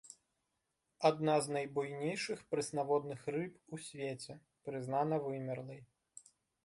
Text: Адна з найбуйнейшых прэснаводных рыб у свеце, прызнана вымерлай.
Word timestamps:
Адна 1.09 1.35
з 1.47 1.53
найбуйнейшых 1.57 2.39
прэснаводных 2.53 3.21
рыб 3.35 3.53
у 3.77 3.81
свеце, 3.89 4.33
прызнана 4.71 5.15
вымерлай. 5.27 5.81